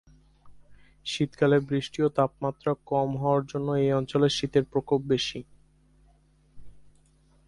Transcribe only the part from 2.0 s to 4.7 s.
ও তাপের মাত্রা কম হওয়ার জন্য এই অঞ্চলে শীতের